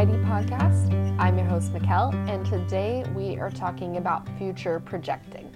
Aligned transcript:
Podcast. 0.00 0.90
I'm 1.18 1.36
your 1.36 1.46
host, 1.46 1.74
Mikkel, 1.74 2.14
and 2.26 2.46
today 2.46 3.04
we 3.14 3.36
are 3.36 3.50
talking 3.50 3.98
about 3.98 4.26
future 4.38 4.80
projecting. 4.80 5.54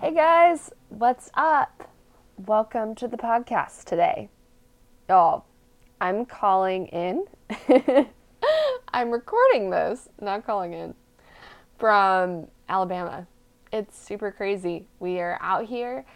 Hey 0.00 0.14
guys, 0.14 0.70
what's 0.88 1.28
up? 1.34 1.90
Welcome 2.46 2.94
to 2.94 3.08
the 3.08 3.18
podcast 3.18 3.84
today. 3.84 4.30
Oh, 5.10 5.44
I'm 6.00 6.24
calling 6.24 6.86
in. 6.86 7.26
I'm 8.94 9.10
recording 9.10 9.68
this, 9.68 10.08
not 10.18 10.46
calling 10.46 10.72
in, 10.72 10.94
from 11.78 12.48
Alabama. 12.70 13.26
It's 13.70 13.98
super 13.98 14.32
crazy. 14.32 14.86
We 14.98 15.20
are 15.20 15.36
out 15.42 15.66
here. 15.66 16.06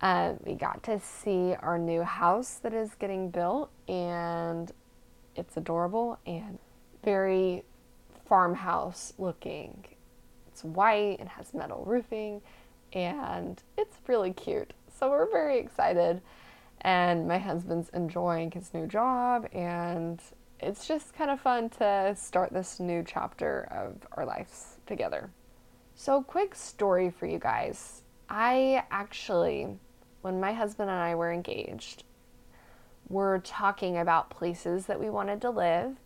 Uh, 0.00 0.32
we 0.46 0.54
got 0.54 0.82
to 0.84 0.98
see 0.98 1.54
our 1.60 1.76
new 1.76 2.00
house 2.00 2.54
that 2.62 2.72
is 2.72 2.94
getting 2.94 3.28
built, 3.28 3.70
and 3.86 4.72
it's 5.36 5.56
adorable 5.56 6.18
and 6.26 6.58
very 7.04 7.62
farmhouse 8.26 9.12
looking. 9.18 9.84
It's 10.48 10.64
white 10.64 11.18
and 11.20 11.28
has 11.28 11.54
metal 11.54 11.84
roofing, 11.86 12.42
and 12.92 13.62
it's 13.76 13.96
really 14.06 14.32
cute. 14.32 14.72
So 14.98 15.10
we're 15.10 15.30
very 15.30 15.58
excited. 15.58 16.20
And 16.82 17.26
my 17.26 17.38
husband's 17.38 17.88
enjoying 17.90 18.50
his 18.50 18.72
new 18.74 18.86
job, 18.86 19.48
and 19.52 20.20
it's 20.60 20.86
just 20.86 21.14
kind 21.14 21.30
of 21.30 21.40
fun 21.40 21.70
to 21.70 22.14
start 22.16 22.52
this 22.52 22.80
new 22.80 23.02
chapter 23.06 23.68
of 23.70 24.06
our 24.12 24.24
lives 24.24 24.76
together. 24.86 25.30
So, 25.94 26.22
quick 26.22 26.54
story 26.54 27.10
for 27.10 27.26
you 27.26 27.38
guys. 27.38 28.02
I 28.28 28.84
actually, 28.90 29.68
when 30.20 30.40
my 30.40 30.52
husband 30.52 30.90
and 30.90 30.98
I 30.98 31.14
were 31.14 31.32
engaged, 31.32 32.04
were 33.08 33.40
talking 33.44 33.96
about 33.98 34.30
places 34.30 34.86
that 34.86 35.00
we 35.00 35.10
wanted 35.10 35.40
to 35.42 35.50
live. 35.50 35.96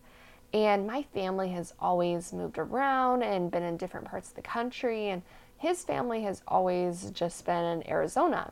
And 0.53 0.85
my 0.85 1.03
family 1.13 1.49
has 1.51 1.73
always 1.79 2.33
moved 2.33 2.57
around 2.57 3.23
and 3.23 3.49
been 3.49 3.63
in 3.63 3.77
different 3.77 4.07
parts 4.07 4.29
of 4.29 4.35
the 4.35 4.41
country, 4.41 5.07
and 5.09 5.21
his 5.57 5.83
family 5.83 6.23
has 6.23 6.41
always 6.47 7.11
just 7.11 7.45
been 7.45 7.63
in 7.63 7.89
Arizona. 7.89 8.51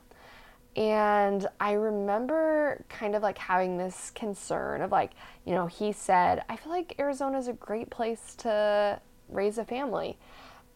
And 0.75 1.47
I 1.59 1.73
remember 1.73 2.85
kind 2.87 3.15
of 3.15 3.23
like 3.23 3.37
having 3.37 3.77
this 3.77 4.11
concern 4.11 4.81
of 4.81 4.91
like, 4.91 5.11
you 5.43 5.53
know, 5.53 5.65
he 5.65 5.91
said, 5.91 6.43
I 6.47 6.55
feel 6.55 6.71
like 6.71 6.95
Arizona 6.99 7.37
is 7.37 7.47
a 7.47 7.53
great 7.53 7.89
place 7.89 8.35
to 8.39 9.01
raise 9.27 9.57
a 9.57 9.65
family. 9.65 10.17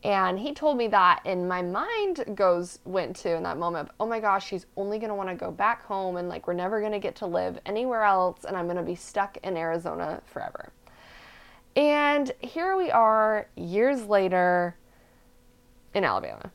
And 0.04 0.38
he 0.38 0.54
told 0.54 0.78
me 0.78 0.88
that, 0.90 1.22
and 1.26 1.48
my 1.48 1.62
mind 1.62 2.26
goes 2.36 2.80
went 2.84 3.16
to 3.18 3.36
in 3.36 3.44
that 3.44 3.58
moment 3.58 3.88
of, 3.88 3.96
oh 4.02 4.06
my 4.06 4.20
gosh, 4.20 4.46
she's 4.46 4.66
only 4.76 5.00
gonna 5.00 5.16
want 5.16 5.30
to 5.30 5.36
go 5.36 5.50
back 5.50 5.86
home, 5.86 6.18
and 6.18 6.28
like 6.28 6.46
we're 6.46 6.54
never 6.54 6.82
gonna 6.82 7.00
get 7.00 7.16
to 7.18 7.26
live 7.26 7.58
anywhere 7.66 8.04
else, 8.04 8.44
and 8.44 8.58
I'm 8.58 8.68
gonna 8.68 8.84
be 8.84 8.96
stuck 8.96 9.38
in 9.44 9.56
Arizona 9.56 10.22
forever. 10.26 10.74
And 11.78 12.32
here 12.40 12.76
we 12.76 12.92
are, 12.92 13.48
years 13.56 14.04
later, 14.04 14.76
in 15.94 16.04
Alabama. 16.04 16.52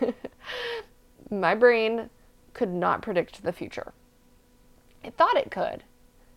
my 1.30 1.54
brain 1.54 2.10
could 2.52 2.72
not 2.72 3.02
predict 3.02 3.42
the 3.42 3.52
future. 3.52 3.92
It 5.02 5.16
thought 5.16 5.36
it 5.36 5.50
could. 5.50 5.82
It 5.82 5.82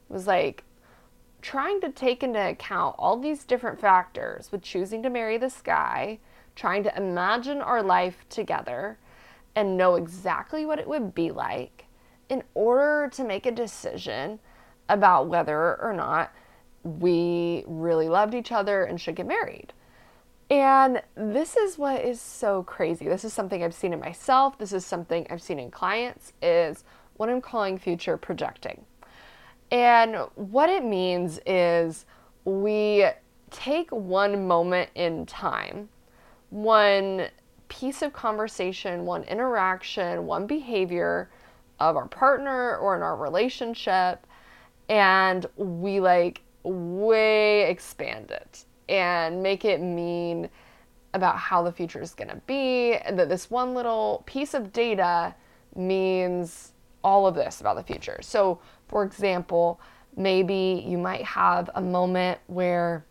was 0.10 0.26
like 0.26 0.64
trying 1.42 1.80
to 1.82 1.90
take 1.90 2.24
into 2.24 2.50
account 2.50 2.96
all 2.98 3.18
these 3.18 3.44
different 3.44 3.80
factors 3.80 4.52
with 4.52 4.64
choosing 4.64 5.04
to 5.04 5.10
marry 5.10 5.38
this 5.38 5.62
guy 5.62 6.18
trying 6.58 6.84
to 6.84 6.98
imagine 6.98 7.62
our 7.62 7.84
life 7.84 8.26
together 8.30 8.98
and 9.56 9.78
know 9.78 9.96
exactly 9.96 10.66
what 10.66 10.80
it 10.80 10.88
would 10.88 11.14
be 11.14 11.32
like 11.32 11.86
in 12.30 12.44
order 12.56 13.10
to 13.14 13.24
make 13.24 13.46
a 13.46 13.52
decision 13.52 14.40
about 14.90 15.28
whether 15.28 15.80
or 15.82 15.94
not 15.94 16.34
we 16.84 17.64
really 17.67 18.10
loved 18.10 18.34
each 18.34 18.52
other 18.52 18.84
and 18.84 19.00
should 19.00 19.16
get 19.16 19.28
married. 19.28 19.72
And 20.50 21.02
this 21.16 21.56
is 21.56 21.78
what 21.78 22.04
is 22.04 22.20
so 22.20 22.64
crazy. 22.64 23.06
This 23.06 23.23
is 23.23 23.34
something 23.34 23.64
I've 23.64 23.73
seen 23.73 23.94
in 23.94 24.00
myself. 24.00 24.58
This 24.58 24.73
is 24.73 24.86
something 24.86 25.28
I've 25.30 25.42
seen 25.42 25.60
in 25.60 25.70
clients 25.70 26.34
is 26.42 26.86
what 27.17 27.30
I'm 27.30 27.42
calling 27.42 27.78
future 27.78 28.17
projecting. 28.17 28.86
And 29.72 30.16
what 30.36 30.70
it 30.70 30.84
means 30.84 31.40
is 31.46 32.06
we 32.46 33.06
take 33.52 33.92
one 33.92 34.48
moment 34.48 34.90
in 34.96 35.26
time 35.26 35.90
one 36.50 37.28
piece 37.68 38.02
of 38.02 38.14
conversation, 38.14 39.06
one 39.06 39.24
interaction, 39.24 40.26
one 40.26 40.48
behavior 40.48 41.30
of 41.80 41.96
our 41.96 42.08
partner 42.08 42.78
or 42.78 42.96
in 42.96 43.02
our 43.02 43.16
relationship, 43.16 44.26
and 44.90 45.46
we 45.58 46.00
like 46.00 46.42
way 46.64 47.70
expand 47.70 48.32
it 48.32 48.66
and 48.90 49.44
make 49.44 49.66
it 49.66 49.82
mean 49.82 50.50
about 51.14 51.38
how 51.38 51.62
the 51.64 51.72
future 51.72 52.02
is 52.02 52.14
going 52.14 52.30
to 52.30 52.42
be, 52.48 52.94
and 52.94 53.18
that 53.20 53.30
this 53.30 53.50
one 53.50 53.74
little 53.74 54.24
piece 54.26 54.54
of 54.54 54.72
data 54.72 55.34
means 55.76 56.74
all 57.04 57.28
of 57.28 57.36
this 57.36 57.62
about 57.62 57.76
the 57.76 57.84
future. 57.84 58.20
So, 58.22 58.60
for 58.88 59.04
example, 59.04 59.80
maybe 60.16 60.84
you 60.86 60.98
might 60.98 61.24
have 61.24 61.70
a 61.76 61.82
moment 61.82 62.40
where 62.48 63.06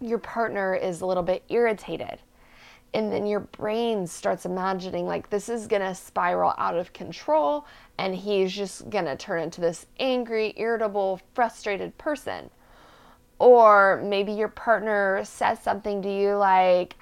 your 0.00 0.18
partner 0.18 0.74
is 0.74 1.00
a 1.00 1.06
little 1.06 1.22
bit 1.22 1.42
irritated 1.48 2.20
and 2.94 3.12
then 3.12 3.26
your 3.26 3.40
brain 3.40 4.06
starts 4.06 4.46
imagining 4.46 5.06
like 5.06 5.28
this 5.30 5.48
is 5.48 5.66
going 5.66 5.82
to 5.82 5.94
spiral 5.94 6.54
out 6.56 6.76
of 6.76 6.92
control 6.92 7.66
and 7.98 8.14
he's 8.14 8.52
just 8.52 8.88
going 8.88 9.04
to 9.04 9.16
turn 9.16 9.42
into 9.42 9.60
this 9.60 9.86
angry, 9.98 10.54
irritable, 10.56 11.20
frustrated 11.34 11.96
person. 11.98 12.50
Or 13.38 14.02
maybe 14.04 14.32
your 14.32 14.48
partner 14.48 15.20
says 15.24 15.60
something 15.60 16.02
to 16.02 16.12
you 16.12 16.34
like, 16.34 16.96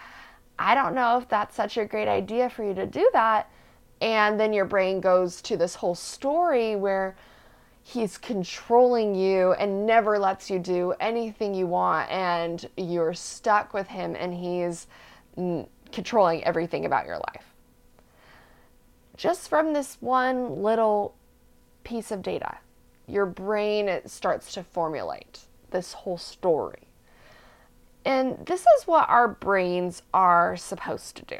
I 0.58 0.74
don't 0.74 0.94
know 0.94 1.18
if 1.18 1.28
that's 1.28 1.54
such 1.54 1.76
a 1.76 1.84
great 1.84 2.08
idea 2.08 2.50
for 2.50 2.64
you 2.64 2.74
to 2.74 2.86
do 2.86 3.08
that. 3.12 3.50
And 4.00 4.38
then 4.38 4.52
your 4.52 4.64
brain 4.64 5.00
goes 5.00 5.40
to 5.42 5.56
this 5.56 5.74
whole 5.74 5.94
story 5.94 6.76
where 6.76 7.16
he's 7.82 8.18
controlling 8.18 9.14
you 9.14 9.52
and 9.52 9.86
never 9.86 10.18
lets 10.18 10.50
you 10.50 10.58
do 10.58 10.92
anything 10.98 11.54
you 11.54 11.66
want, 11.68 12.10
and 12.10 12.68
you're 12.76 13.14
stuck 13.14 13.72
with 13.72 13.86
him, 13.86 14.16
and 14.18 14.34
he's 14.34 14.88
controlling 15.96 16.44
everything 16.44 16.84
about 16.84 17.06
your 17.06 17.16
life. 17.16 17.54
Just 19.16 19.48
from 19.48 19.72
this 19.72 19.96
one 20.00 20.62
little 20.62 21.14
piece 21.84 22.10
of 22.10 22.20
data, 22.20 22.58
your 23.08 23.24
brain 23.24 24.02
starts 24.04 24.52
to 24.52 24.62
formulate 24.62 25.46
this 25.70 25.94
whole 25.94 26.18
story. 26.18 26.82
And 28.04 28.44
this 28.44 28.60
is 28.60 28.86
what 28.86 29.08
our 29.08 29.26
brains 29.26 30.02
are 30.12 30.54
supposed 30.54 31.16
to 31.16 31.24
do. 31.24 31.38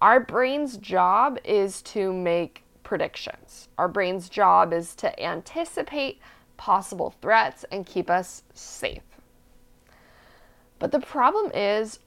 Our 0.00 0.20
brain's 0.20 0.76
job 0.76 1.40
is 1.42 1.82
to 1.82 2.12
make 2.12 2.62
predictions. 2.84 3.68
Our 3.76 3.88
brain's 3.88 4.28
job 4.28 4.72
is 4.72 4.94
to 4.96 5.20
anticipate 5.20 6.20
possible 6.56 7.12
threats 7.20 7.64
and 7.72 7.84
keep 7.84 8.08
us 8.08 8.44
safe. 8.52 9.02
But 10.78 10.92
the 10.92 11.00
problem 11.00 11.50
is, 11.52 11.98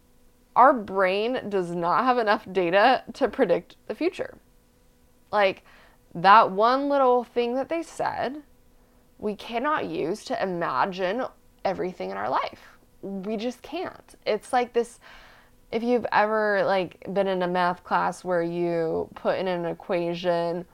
our 0.58 0.74
brain 0.74 1.40
does 1.50 1.70
not 1.70 2.04
have 2.04 2.18
enough 2.18 2.46
data 2.52 3.04
to 3.14 3.28
predict 3.28 3.76
the 3.88 3.94
future. 3.94 4.40
Like 5.32 5.64
that 6.16 6.52
one 6.52 6.90
little 6.90 7.24
thing 7.24 7.54
that 7.54 7.70
they 7.70 7.84
said, 7.84 8.42
we 9.20 9.36
cannot 9.36 9.86
use 9.86 10.26
to 10.26 10.44
imagine 10.44 11.24
everything 11.64 12.10
in 12.10 12.18
our 12.18 12.30
life. 12.30 12.62
We 13.04 13.38
just 13.38 13.62
can't. 13.62 14.16
It's 14.26 14.52
like 14.52 14.74
this 14.74 15.00
if 15.72 15.84
you've 15.84 16.08
ever 16.12 16.64
like 16.66 17.06
been 17.14 17.28
in 17.28 17.44
a 17.44 17.48
math 17.48 17.84
class 17.84 18.24
where 18.24 18.42
you 18.42 19.10
put 19.14 19.38
in 19.38 19.48
an 19.48 19.66
equation 19.66 20.66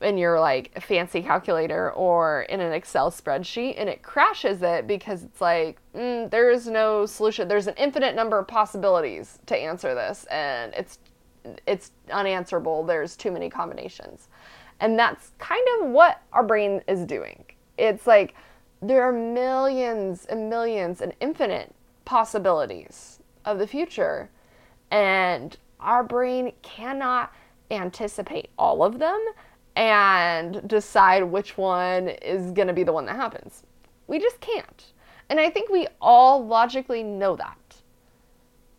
in 0.00 0.18
your 0.18 0.38
like 0.38 0.80
fancy 0.82 1.22
calculator 1.22 1.92
or 1.92 2.42
in 2.42 2.60
an 2.60 2.72
Excel 2.72 3.10
spreadsheet 3.10 3.74
and 3.78 3.88
it 3.88 4.02
crashes 4.02 4.62
it 4.62 4.86
because 4.86 5.22
it's 5.22 5.40
like 5.40 5.78
mm, 5.94 6.30
there 6.30 6.50
is 6.50 6.66
no 6.66 7.06
solution. 7.06 7.48
There's 7.48 7.66
an 7.66 7.74
infinite 7.76 8.14
number 8.14 8.38
of 8.38 8.46
possibilities 8.46 9.38
to 9.46 9.56
answer 9.56 9.94
this 9.94 10.24
and 10.24 10.74
it's 10.74 10.98
it's 11.66 11.90
unanswerable. 12.10 12.84
There's 12.84 13.16
too 13.16 13.30
many 13.30 13.50
combinations. 13.50 14.28
And 14.80 14.98
that's 14.98 15.32
kind 15.38 15.66
of 15.78 15.90
what 15.90 16.22
our 16.32 16.42
brain 16.42 16.82
is 16.88 17.04
doing. 17.04 17.44
It's 17.78 18.06
like 18.06 18.34
there 18.82 19.02
are 19.02 19.12
millions 19.12 20.26
and 20.26 20.50
millions 20.50 21.00
and 21.00 21.14
infinite 21.20 21.74
possibilities 22.04 23.20
of 23.44 23.58
the 23.58 23.66
future 23.66 24.30
and 24.90 25.56
our 25.80 26.02
brain 26.02 26.52
cannot 26.62 27.32
anticipate 27.70 28.50
all 28.58 28.82
of 28.82 28.98
them 28.98 29.18
and 29.76 30.66
decide 30.68 31.24
which 31.24 31.56
one 31.58 32.08
is 32.08 32.50
going 32.52 32.68
to 32.68 32.74
be 32.74 32.84
the 32.84 32.92
one 32.92 33.06
that 33.06 33.16
happens. 33.16 33.64
We 34.06 34.18
just 34.18 34.40
can't. 34.40 34.92
And 35.28 35.40
I 35.40 35.50
think 35.50 35.70
we 35.70 35.88
all 36.00 36.44
logically 36.44 37.02
know 37.02 37.36
that. 37.36 37.58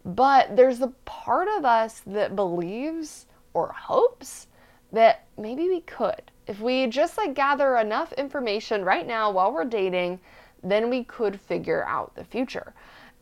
But 0.06 0.56
there's 0.56 0.82
a 0.82 0.94
part 1.06 1.48
of 1.58 1.66
us 1.66 2.02
that 2.06 2.36
believes 2.36 3.26
or 3.54 3.74
hopes 3.74 4.48
that 4.92 5.26
maybe 5.38 5.68
we 5.68 5.82
could. 5.82 6.32
If 6.48 6.60
we 6.60 6.88
just 6.88 7.18
like 7.18 7.34
gather 7.34 7.78
enough 7.78 8.14
information 8.14 8.86
right 8.86 9.08
now 9.08 9.32
while 9.32 9.52
we're 9.52 9.66
dating 9.66 10.20
then 10.66 10.90
we 10.90 11.04
could 11.04 11.40
figure 11.40 11.86
out 11.86 12.16
the 12.16 12.24
future. 12.24 12.74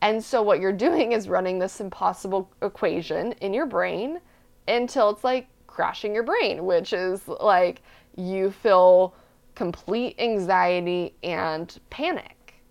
And 0.01 0.23
so 0.23 0.41
what 0.41 0.59
you're 0.59 0.71
doing 0.87 1.11
is 1.11 1.29
running 1.29 1.59
this 1.59 1.79
impossible 1.79 2.49
equation 2.61 3.33
in 3.33 3.53
your 3.53 3.65
brain 3.65 4.19
until 4.67 5.09
it's 5.09 5.23
like 5.23 5.47
crashing 5.73 6.13
your 6.13 6.23
brain, 6.23 6.65
which 6.65 6.93
is 6.93 7.27
like 7.27 7.81
you 8.15 8.51
feel 8.51 9.15
complete 9.55 10.15
anxiety 10.19 11.15
and 11.23 11.79
panic. 11.89 12.61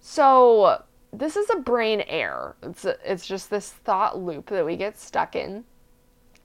So, 0.00 0.82
this 1.12 1.36
is 1.36 1.48
a 1.50 1.58
brain 1.58 2.02
error. 2.06 2.56
It's, 2.62 2.84
a, 2.84 2.96
it's 3.04 3.26
just 3.26 3.50
this 3.50 3.70
thought 3.70 4.20
loop 4.20 4.50
that 4.50 4.64
we 4.64 4.76
get 4.76 4.98
stuck 4.98 5.34
in. 5.34 5.64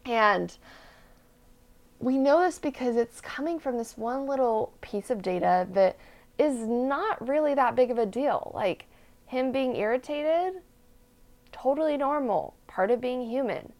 And 0.05 0.55
we 1.99 2.17
know 2.17 2.41
this 2.41 2.57
because 2.57 2.95
it's 2.95 3.21
coming 3.21 3.59
from 3.59 3.77
this 3.77 3.97
one 3.97 4.25
little 4.25 4.73
piece 4.81 5.09
of 5.09 5.21
data 5.21 5.67
that 5.73 5.97
is 6.37 6.55
not 6.55 7.27
really 7.27 7.53
that 7.53 7.75
big 7.75 7.91
of 7.91 7.97
a 7.97 8.05
deal. 8.05 8.51
Like 8.55 8.85
him 9.25 9.51
being 9.51 9.75
irritated, 9.75 10.61
totally 11.51 11.97
normal, 11.97 12.55
part 12.67 12.89
of 12.91 13.01
being 13.01 13.29
human. 13.29 13.73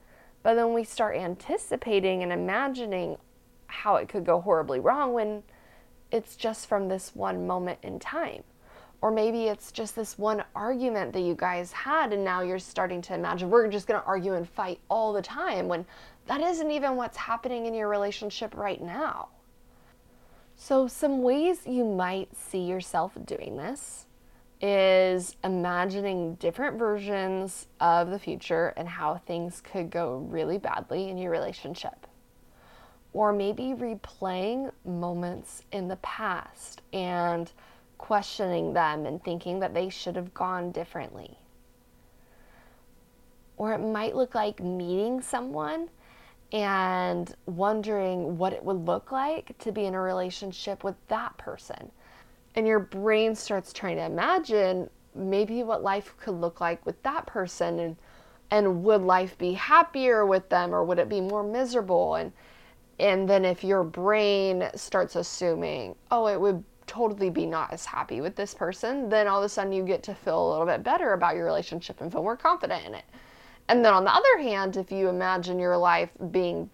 But 0.44 0.56
then 0.56 0.74
we 0.74 0.83
start 0.83 1.18
anticipating 1.18 2.24
and 2.24 2.31
imagining 2.31 3.18
how 3.68 3.95
it 3.95 4.09
could 4.09 4.25
go 4.25 4.41
horribly 4.41 4.80
wrong 4.80 5.13
when 5.13 5.44
it's 6.12 6.36
just 6.36 6.68
from 6.68 6.88
this 6.88 7.15
one 7.15 7.45
moment 7.45 7.80
in 7.83 8.00
time. 8.00 8.44
Or 9.01 9.12
maybe 9.12 9.45
it's 9.47 9.71
just 9.71 9.95
this 9.95 10.18
one 10.18 10.44
argument 10.56 11.13
that 11.13 11.21
you 11.21 11.33
guys 11.33 11.71
had, 11.71 12.12
and 12.12 12.24
now 12.24 12.41
you're 12.41 12.59
starting 12.59 13.01
to 13.03 13.13
imagine 13.13 13.50
we're 13.50 13.69
just 13.69 13.88
gonna 13.88 14.03
argue 14.06 14.33
and 14.33 14.47
fight 14.47 14.80
all 14.89 15.13
the 15.13 15.21
time 15.21 15.68
when 15.68 15.86
that 16.25 16.42
isn't 16.42 16.71
even 16.71 16.95
what's 16.95 17.15
happening 17.15 17.65
in 17.65 17.74
your 17.74 17.88
relationship 17.88 18.56
right 18.56 18.81
now. 18.81 19.30
So, 20.56 20.88
some 20.88 21.21
ways 21.21 21.65
you 21.65 21.85
might 21.85 22.35
see 22.35 22.59
yourself 22.59 23.13
doing 23.25 23.56
this 23.56 24.06
is 24.61 25.35
imagining 25.44 26.35
different 26.35 26.77
versions 26.77 27.67
of 27.79 28.09
the 28.09 28.19
future 28.19 28.73
and 28.75 28.88
how 28.88 29.17
things 29.17 29.61
could 29.61 29.89
go 29.89 30.17
really 30.29 30.57
badly 30.57 31.09
in 31.09 31.17
your 31.17 31.31
relationship 31.31 32.07
or 33.13 33.33
maybe 33.33 33.73
replaying 33.73 34.71
moments 34.85 35.63
in 35.71 35.88
the 35.88 35.95
past 35.97 36.81
and 36.94 37.51
questioning 37.97 38.73
them 38.73 39.06
and 39.06 39.23
thinking 39.23 39.59
that 39.59 39.73
they 39.73 39.89
should 39.89 40.15
have 40.15 40.33
gone 40.33 40.71
differently. 40.71 41.38
Or 43.57 43.73
it 43.73 43.79
might 43.79 44.15
look 44.15 44.35
like 44.35 44.61
meeting 44.61 45.21
someone 45.21 45.89
and 46.51 47.35
wondering 47.45 48.38
what 48.38 48.53
it 48.53 48.63
would 48.63 48.85
look 48.85 49.11
like 49.11 49.57
to 49.59 49.71
be 49.71 49.85
in 49.85 49.95
a 49.95 50.01
relationship 50.01 50.83
with 50.83 50.95
that 51.07 51.38
person. 51.38 51.91
And 52.56 52.68
your 52.68 52.80
brain 52.80 53.36
starts 53.36 53.72
trying 53.72 53.98
to 53.98 54.06
imagine 54.06 54.90
maybe 55.16 55.63
what 55.63 55.84
life 55.84 56.16
could 56.18 56.36
look 56.36 56.62
like 56.62 56.86
with 56.86 57.01
that 57.04 57.25
person 57.25 57.80
and 57.80 57.96
and 58.51 58.84
would 58.84 59.01
life 59.01 59.38
be 59.38 59.54
happier 59.54 60.25
with 60.25 60.50
them 60.50 60.74
or 60.74 60.84
would 60.84 60.98
it 60.98 61.07
be 61.07 61.22
more 61.22 61.44
miserable 61.44 62.16
and 62.16 62.31
and 63.00 63.30
then 63.30 63.46
if 63.46 63.63
your 63.63 63.84
brain 63.84 64.69
starts 64.75 65.16
assuming, 65.16 65.96
oh, 66.12 66.28
it 66.28 66.40
would 66.40 66.63
totally 66.86 67.30
be 67.30 67.46
not 67.46 67.72
as 67.72 67.86
happy 67.86 68.19
with 68.19 68.36
this 68.36 68.54
person, 68.54 69.07
then 69.10 69.28
all 69.28 69.40
of 69.40 69.45
a 69.45 69.50
sudden 69.50 69.72
you 69.72 69.84
get 69.84 70.04
to 70.04 70.13
feel 70.13 70.50
a 70.50 70.52
little 70.52 70.66
bit 70.66 70.84
better 70.84 71.13
about 71.13 71.36
your 71.36 71.45
relationship 71.45 72.02
and 72.02 72.12
feel 72.12 72.24
more 72.24 72.36
confident 72.36 72.86
in 72.86 72.94
it. 72.94 73.06
And 73.69 73.86
then 73.86 73.94
on 73.94 74.04
the 74.04 74.13
other 74.13 74.40
hand, 74.40 74.75
if 74.75 74.92
you 74.92 75.07
imagine 75.07 75.60
your 75.60 75.78
life 75.78 76.10
being 76.31 76.69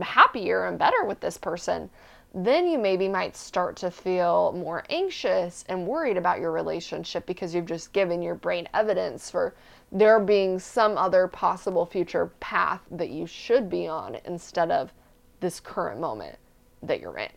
happier 0.00 0.66
and 0.66 0.78
better 0.78 1.04
with 1.04 1.20
this 1.20 1.36
person, 1.36 1.90
then 2.38 2.66
you 2.66 2.76
maybe 2.76 3.08
might 3.08 3.34
start 3.34 3.76
to 3.76 3.90
feel 3.90 4.52
more 4.52 4.84
anxious 4.90 5.64
and 5.70 5.86
worried 5.86 6.18
about 6.18 6.38
your 6.38 6.52
relationship 6.52 7.24
because 7.24 7.54
you've 7.54 7.64
just 7.64 7.94
given 7.94 8.20
your 8.20 8.34
brain 8.34 8.68
evidence 8.74 9.30
for 9.30 9.54
there 9.90 10.20
being 10.20 10.58
some 10.58 10.98
other 10.98 11.28
possible 11.28 11.86
future 11.86 12.26
path 12.38 12.82
that 12.90 13.08
you 13.08 13.26
should 13.26 13.70
be 13.70 13.86
on 13.86 14.18
instead 14.26 14.70
of 14.70 14.92
this 15.40 15.60
current 15.60 15.98
moment 15.98 16.36
that 16.82 17.00
you're 17.00 17.16
in. 17.16 17.32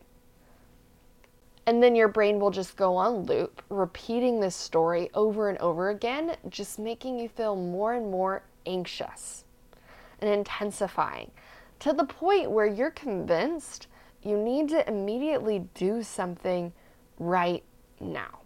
And 1.66 1.82
then 1.82 1.96
your 1.96 2.10
brain 2.10 2.38
will 2.38 2.52
just 2.52 2.76
go 2.76 2.98
on 2.98 3.24
loop, 3.24 3.62
repeating 3.70 4.42
this 4.42 4.56
story 4.56 5.10
over 5.14 5.48
and 5.48 5.58
over 5.60 5.92
again, 5.92 6.36
just 6.50 6.78
making 6.78 7.20
you 7.20 7.30
feel 7.30 7.56
more 7.56 7.94
and 7.94 8.12
more 8.12 8.44
anxious 8.66 9.46
and 10.20 10.30
intensifying 10.30 11.32
to 11.80 11.94
the 11.94 12.04
point 12.04 12.52
where 12.52 12.66
you're 12.66 12.92
convinced 12.92 13.88
you 14.24 14.38
need 14.38 14.70
to 14.70 14.88
immediately 14.88 15.68
do 15.74 16.04
something 16.04 16.74
right 17.18 17.64
now. 18.00 18.40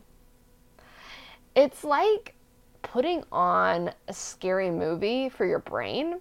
It's 1.55 1.83
like 1.83 2.35
putting 2.81 3.23
on 3.31 3.91
a 4.07 4.13
scary 4.13 4.69
movie 4.69 5.29
for 5.29 5.45
your 5.45 5.59
brain 5.59 6.19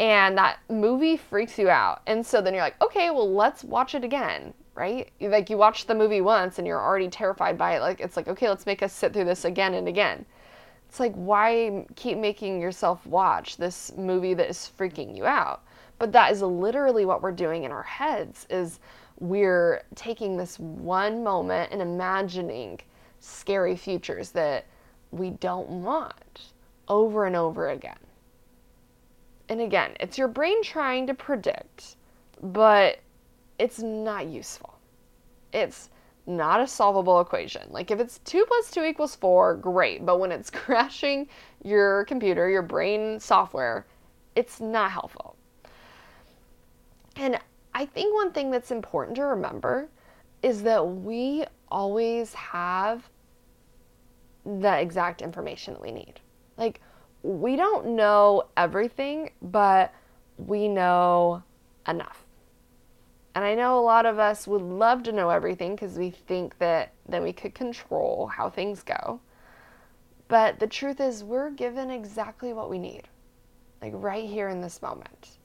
and 0.00 0.38
that 0.38 0.58
movie 0.68 1.16
freaks 1.16 1.58
you 1.58 1.68
out. 1.68 2.02
And 2.06 2.24
so 2.24 2.40
then 2.40 2.54
you're 2.54 2.62
like, 2.62 2.80
okay, 2.82 3.10
well, 3.10 3.32
let's 3.32 3.64
watch 3.64 3.94
it 3.94 4.04
again, 4.04 4.54
right? 4.74 5.10
Like 5.20 5.50
you 5.50 5.56
watch 5.56 5.86
the 5.86 5.94
movie 5.94 6.20
once 6.20 6.58
and 6.58 6.66
you're 6.66 6.80
already 6.80 7.08
terrified 7.08 7.58
by 7.58 7.76
it. 7.76 7.80
Like 7.80 8.00
it's 8.00 8.16
like, 8.16 8.28
okay, 8.28 8.48
let's 8.48 8.66
make 8.66 8.82
us 8.82 8.92
sit 8.92 9.12
through 9.12 9.24
this 9.24 9.44
again 9.44 9.74
and 9.74 9.88
again. 9.88 10.24
It's 10.88 11.00
like, 11.00 11.14
why 11.14 11.84
keep 11.96 12.16
making 12.16 12.60
yourself 12.60 13.04
watch 13.06 13.56
this 13.56 13.92
movie 13.96 14.34
that 14.34 14.48
is 14.48 14.70
freaking 14.78 15.16
you 15.16 15.26
out? 15.26 15.62
But 15.98 16.12
that 16.12 16.32
is 16.32 16.42
literally 16.42 17.04
what 17.04 17.22
we're 17.22 17.32
doing 17.32 17.64
in 17.64 17.72
our 17.72 17.82
heads 17.82 18.46
is 18.50 18.80
we're 19.18 19.82
taking 19.94 20.36
this 20.36 20.58
one 20.58 21.24
moment 21.24 21.72
and 21.72 21.82
imagining 21.82 22.80
scary 23.20 23.76
futures 23.76 24.30
that 24.30 24.66
we 25.10 25.30
don't 25.30 25.68
want 25.68 26.52
over 26.88 27.26
and 27.26 27.34
over 27.34 27.70
again 27.70 27.98
and 29.48 29.60
again, 29.60 29.92
it's 29.98 30.18
your 30.18 30.28
brain 30.28 30.62
trying 30.62 31.06
to 31.06 31.14
predict, 31.14 31.96
but 32.42 32.98
it's 33.58 33.78
not 33.78 34.26
useful. 34.26 34.74
It's 35.52 35.88
not 36.26 36.60
a 36.60 36.66
solvable 36.66 37.20
equation. 37.20 37.62
Like 37.70 37.90
if 37.90 37.98
it's 37.98 38.18
2 38.20 38.44
plus 38.46 38.70
2 38.70 38.84
equals 38.84 39.16
4, 39.16 39.56
great. 39.56 40.04
But 40.04 40.20
when 40.20 40.32
it's 40.32 40.50
crashing 40.52 41.28
your 41.64 42.04
computer, 42.04 42.50
your 42.50 42.62
brain 42.62 43.18
software, 43.18 43.86
it's 44.36 44.60
not 44.60 44.90
helpful. 44.90 45.36
And 47.18 47.38
I 47.74 47.84
think 47.84 48.14
one 48.14 48.32
thing 48.32 48.50
that's 48.50 48.70
important 48.70 49.16
to 49.16 49.24
remember 49.24 49.88
is 50.42 50.62
that 50.62 50.86
we 50.86 51.44
always 51.68 52.32
have 52.32 53.10
the 54.46 54.80
exact 54.80 55.20
information 55.20 55.74
that 55.74 55.82
we 55.82 55.90
need. 55.90 56.20
Like 56.56 56.80
we 57.22 57.56
don't 57.56 57.88
know 57.96 58.44
everything, 58.56 59.32
but 59.42 59.92
we 60.38 60.68
know 60.68 61.42
enough. 61.88 62.24
And 63.34 63.44
I 63.44 63.54
know 63.54 63.78
a 63.78 63.82
lot 63.82 64.06
of 64.06 64.18
us 64.18 64.46
would 64.46 64.62
love 64.62 65.02
to 65.04 65.12
know 65.12 65.30
everything 65.30 65.74
because 65.74 65.98
we 65.98 66.10
think 66.10 66.58
that 66.58 66.92
then 67.08 67.22
we 67.22 67.32
could 67.32 67.54
control 67.54 68.26
how 68.28 68.48
things 68.48 68.82
go. 68.82 69.20
But 70.28 70.60
the 70.60 70.66
truth 70.66 71.00
is, 71.00 71.24
we're 71.24 71.50
given 71.50 71.90
exactly 71.90 72.52
what 72.52 72.70
we 72.70 72.78
need, 72.78 73.08
like 73.80 73.92
right 73.94 74.28
here 74.28 74.48
in 74.48 74.60
this 74.60 74.82
moment. 74.82 75.38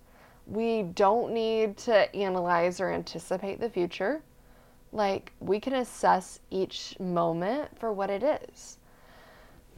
We 0.45 0.83
don't 0.83 1.33
need 1.33 1.77
to 1.77 2.13
analyze 2.15 2.79
or 2.81 2.91
anticipate 2.91 3.59
the 3.59 3.69
future. 3.69 4.21
Like, 4.91 5.31
we 5.39 5.59
can 5.59 5.73
assess 5.73 6.39
each 6.51 6.95
moment 6.99 7.77
for 7.79 7.91
what 7.91 8.09
it 8.09 8.23
is. 8.23 8.77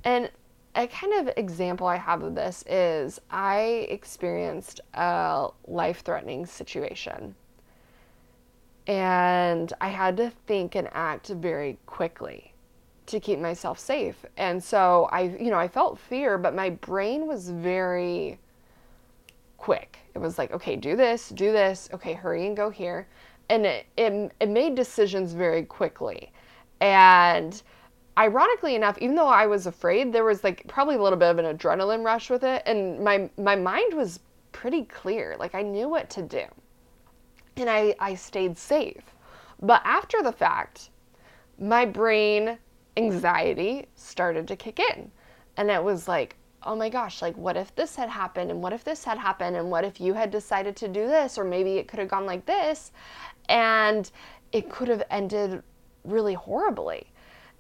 And 0.04 0.30
a 0.76 0.88
kind 0.88 1.14
of 1.14 1.34
example 1.38 1.88
I 1.88 1.96
have 1.96 2.22
of 2.22 2.36
this 2.36 2.64
is 2.68 3.22
I 3.32 3.88
experienced 3.90 4.82
a 4.94 5.48
life 5.68 6.02
threatening 6.02 6.46
situation. 6.46 7.36
And 8.88 9.72
I 9.82 9.88
had 9.88 10.18
to 10.18 10.32
think 10.48 10.76
and 10.76 10.90
act 10.92 11.30
very 11.30 11.80
quickly 11.86 12.54
to 13.08 13.20
keep 13.20 13.40
myself 13.40 13.80
safe. 13.80 14.26
And 14.38 14.64
so 14.64 15.08
I, 15.12 15.22
you 15.22 15.50
know, 15.50 15.58
I 15.58 15.68
felt 15.68 15.98
fear, 15.98 16.38
but 16.38 16.54
my 16.54 16.72
brain 16.72 17.26
was 17.28 17.50
very 17.50 18.40
quick. 19.58 20.00
It 20.14 20.20
was 20.20 20.38
like, 20.38 20.52
okay, 20.52 20.76
do 20.76 20.96
this, 20.96 21.30
do 21.30 21.52
this, 21.52 21.90
okay, 21.94 22.14
hurry 22.14 22.48
and 22.48 22.56
go 22.56 22.70
here. 22.70 23.08
And 23.50 23.66
it, 23.66 23.86
it, 23.98 24.32
it 24.40 24.50
made 24.50 24.76
decisions 24.76 25.34
very 25.34 25.64
quickly. 25.64 26.32
And 26.82 27.62
ironically 28.18 28.76
enough, 28.76 28.98
even 29.00 29.16
though 29.16 29.28
I 29.28 29.46
was 29.46 29.68
afraid, 29.68 30.12
there 30.12 30.24
was 30.24 30.44
like 30.44 30.66
probably 30.68 30.96
a 30.96 31.02
little 31.02 31.20
bit 31.20 31.30
of 31.30 31.40
an 31.40 31.58
adrenaline 31.58 32.04
rush 32.04 32.30
with 32.30 32.44
it, 32.44 32.64
and 32.66 33.00
my 33.00 33.30
my 33.38 33.56
mind 33.56 33.94
was 33.94 34.20
pretty 34.52 34.84
clear. 34.84 35.36
Like 35.40 35.56
I 35.56 35.62
knew 35.62 35.90
what 35.90 36.10
to 36.12 36.22
do, 36.22 36.46
and 37.58 37.70
I 37.70 37.96
I 38.00 38.16
stayed 38.16 38.58
safe. 38.58 39.04
But 39.62 39.82
after 39.86 40.22
the 40.22 40.32
fact, 40.32 40.90
my 41.60 41.86
brain 41.86 42.58
anxiety 42.98 43.88
started 43.96 44.48
to 44.48 44.56
kick 44.56 44.80
in, 44.80 45.12
and 45.58 45.70
it 45.70 45.84
was 45.84 46.08
like. 46.08 46.38
Oh 46.66 46.76
my 46.76 46.90
gosh, 46.90 47.22
like 47.22 47.38
what 47.38 47.58
if 47.58 47.76
this 47.76 47.96
had 47.96 48.10
happened 48.10 48.52
and 48.52 48.62
what 48.62 48.74
if 48.74 48.84
this 48.84 49.04
had 49.04 49.18
happened 49.20 49.56
and 49.56 49.70
what 49.72 49.86
if 49.86 50.02
you 50.02 50.14
had 50.16 50.32
decided 50.32 50.76
to 50.78 50.88
do 50.88 51.08
this 51.08 51.38
or 51.38 51.44
maybe 51.44 51.78
it 51.78 51.88
could 51.88 52.00
have 52.00 52.10
gone 52.10 52.26
like 52.26 52.46
this 52.46 52.92
and 53.50 54.12
it 54.52 54.70
could 54.70 54.88
have 54.88 55.04
ended 55.12 55.62
really 56.04 56.34
horribly 56.34 57.08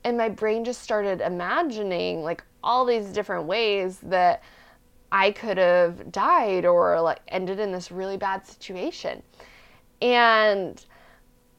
And 0.03 0.17
my 0.17 0.29
brain 0.29 0.63
just 0.65 0.81
started 0.81 1.21
imagining 1.21 2.23
like 2.23 2.43
all 2.63 2.85
these 2.85 3.07
different 3.07 3.45
ways 3.47 3.99
that 4.03 4.43
I 5.11 5.31
could 5.31 5.57
have 5.57 6.11
died 6.11 6.65
or 6.65 7.01
like 7.01 7.19
ended 7.29 7.59
in 7.59 7.71
this 7.71 7.91
really 7.91 8.17
bad 8.17 8.45
situation. 8.47 9.23
And 10.01 10.83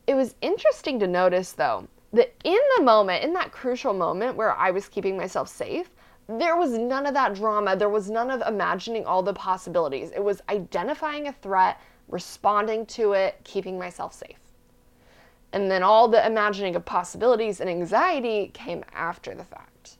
it 0.06 0.14
was 0.14 0.34
interesting 0.42 1.00
to 1.00 1.06
notice 1.06 1.52
though 1.52 1.88
that 2.12 2.34
in 2.44 2.58
the 2.76 2.82
moment, 2.84 3.24
in 3.24 3.32
that 3.34 3.52
crucial 3.52 3.92
moment 3.94 4.36
where 4.36 4.52
I 4.56 4.70
was 4.70 4.88
keeping 4.88 5.16
myself 5.16 5.48
safe, 5.48 5.90
there 6.28 6.56
was 6.56 6.72
none 6.72 7.06
of 7.06 7.14
that 7.14 7.34
drama. 7.34 7.76
There 7.76 7.88
was 7.88 8.10
none 8.10 8.30
of 8.30 8.42
imagining 8.46 9.06
all 9.06 9.22
the 9.22 9.32
possibilities. 9.32 10.10
It 10.10 10.22
was 10.22 10.42
identifying 10.48 11.28
a 11.28 11.32
threat, 11.32 11.80
responding 12.08 12.86
to 12.86 13.12
it, 13.12 13.40
keeping 13.44 13.78
myself 13.78 14.12
safe. 14.12 14.38
And 15.52 15.70
then 15.70 15.82
all 15.82 16.08
the 16.08 16.26
imagining 16.26 16.74
of 16.74 16.84
possibilities 16.84 17.60
and 17.60 17.70
anxiety 17.70 18.50
came 18.52 18.84
after 18.92 19.34
the 19.34 19.44
fact. 19.44 19.98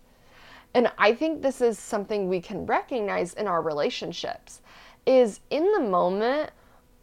And 0.75 0.90
I 0.99 1.14
think 1.14 1.40
this 1.40 1.61
is 1.61 1.78
something 1.78 2.28
we 2.28 2.40
can 2.40 2.66
recognize 2.66 3.33
in 3.35 3.47
our 3.47 3.62
relationships 3.62 4.61
is 5.06 5.40
in 5.50 5.73
the 5.73 5.80
moment 5.80 6.50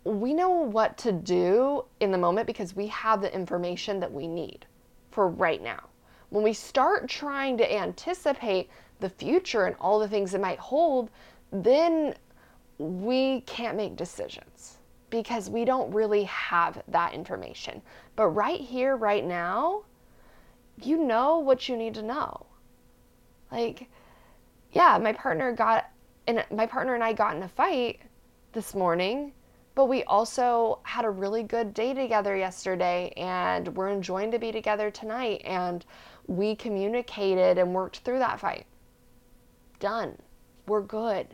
we 0.03 0.34
know 0.34 0.50
what 0.50 0.98
to 0.98 1.12
do 1.12 1.86
in 2.01 2.12
the 2.12 2.18
moment 2.18 2.46
because 2.46 2.75
we 2.75 2.88
have 2.88 3.22
the 3.22 3.34
information 3.34 4.00
that 4.01 4.12
we 4.12 4.27
need 4.27 4.65
for 5.12 5.30
right 5.30 5.63
now. 5.63 5.82
When 6.30 6.44
we 6.44 6.53
start 6.53 7.08
trying 7.08 7.58
to 7.58 7.74
anticipate 7.74 8.70
the 9.04 9.10
future 9.10 9.66
and 9.66 9.76
all 9.82 10.00
the 10.00 10.08
things 10.08 10.34
it 10.34 10.40
might 10.40 10.58
hold, 10.58 11.10
then 11.52 12.16
we 12.78 13.42
can't 13.42 13.76
make 13.76 13.98
decisions 13.98 14.78
because 15.10 15.50
we 15.50 15.66
don't 15.66 15.92
really 15.92 16.24
have 16.24 16.82
that 16.88 17.14
information. 17.14 17.82
But 18.16 18.30
right 18.30 18.62
here, 18.62 18.96
right 18.96 19.26
now, 19.26 19.84
you 20.82 20.98
know 20.98 21.40
what 21.40 21.68
you 21.68 21.76
need 21.76 21.94
to 21.96 22.02
know. 22.02 22.46
Like, 23.52 23.90
yeah, 24.72 24.98
my 24.98 25.12
partner 25.12 25.52
got 25.52 25.90
and 26.26 26.46
my 26.50 26.66
partner 26.66 26.96
and 26.96 27.04
I 27.04 27.12
got 27.12 27.36
in 27.36 27.44
a 27.44 27.50
fight 27.50 28.00
this 28.54 28.74
morning, 28.74 29.34
but 29.76 29.86
we 29.86 30.04
also 30.06 30.80
had 30.84 31.04
a 31.04 31.10
really 31.10 31.44
good 31.44 31.74
day 31.74 31.94
together 31.94 32.38
yesterday 32.38 33.12
and 33.18 33.68
we're 33.76 33.90
enjoying 33.90 34.32
to 34.32 34.40
be 34.40 34.54
together 34.54 34.90
tonight 34.90 35.42
and 35.44 35.86
we 36.28 36.56
communicated 36.56 37.58
and 37.58 37.74
worked 37.74 37.98
through 37.98 38.20
that 38.20 38.40
fight 38.40 38.66
done. 39.84 40.18
We're 40.66 40.82
good. 40.82 41.28